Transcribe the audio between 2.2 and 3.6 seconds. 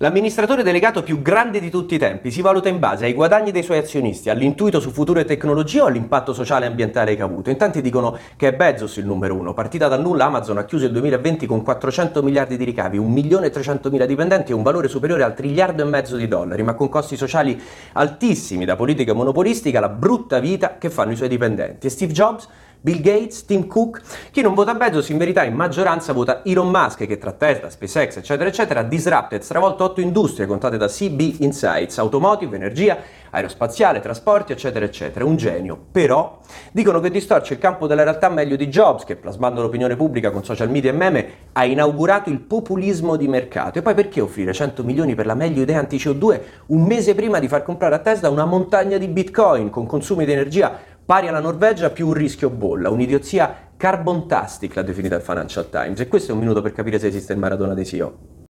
si valuta in base ai guadagni